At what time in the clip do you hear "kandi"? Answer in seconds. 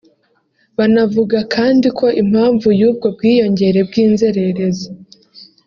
1.55-1.87